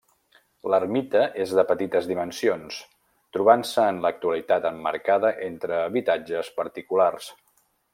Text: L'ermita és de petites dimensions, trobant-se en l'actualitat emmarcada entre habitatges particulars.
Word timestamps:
L'ermita 0.73 1.21
és 1.43 1.53
de 1.57 1.65
petites 1.73 2.07
dimensions, 2.13 2.79
trobant-se 3.37 3.87
en 3.93 4.03
l'actualitat 4.07 4.69
emmarcada 4.75 5.33
entre 5.53 5.81
habitatges 5.87 6.55
particulars. 6.61 7.35